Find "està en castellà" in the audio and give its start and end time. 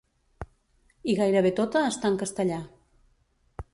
1.93-2.59